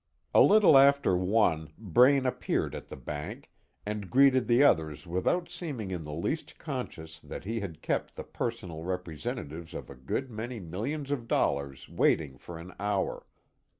[0.33, 3.51] A little after one, Braine appeared at the bank,
[3.85, 8.23] and greeted the others without seeming in the least conscious that he had kept the
[8.23, 13.27] personal representatives of a good many millions of dollars waiting for an hour.